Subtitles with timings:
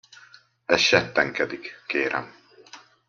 [0.65, 2.35] Ez settenkedik, kérem!